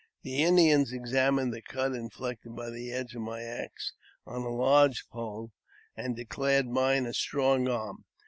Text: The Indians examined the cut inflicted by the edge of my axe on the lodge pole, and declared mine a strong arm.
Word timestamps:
The 0.23 0.41
Indians 0.41 0.91
examined 0.91 1.53
the 1.53 1.61
cut 1.61 1.93
inflicted 1.93 2.55
by 2.55 2.71
the 2.71 2.91
edge 2.91 3.13
of 3.13 3.21
my 3.21 3.43
axe 3.43 3.93
on 4.25 4.41
the 4.41 4.49
lodge 4.49 5.05
pole, 5.11 5.51
and 5.95 6.15
declared 6.15 6.65
mine 6.67 7.05
a 7.05 7.13
strong 7.13 7.67
arm. 7.67 8.05